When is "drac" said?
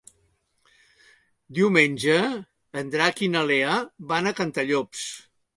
2.97-3.23